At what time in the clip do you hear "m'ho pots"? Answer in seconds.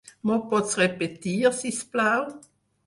0.29-0.73